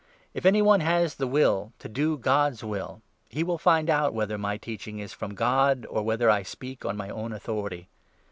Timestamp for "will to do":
1.27-2.17